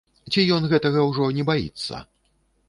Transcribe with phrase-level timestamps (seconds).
[0.31, 2.01] Ці ён гэтага ўжо не баіцца?